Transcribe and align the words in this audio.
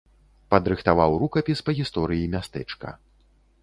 Падрыхтаваў 0.53 1.11
рукапіс 1.25 1.63
па 1.69 1.79
гісторыі 1.83 2.29
мястэчка. 2.37 3.01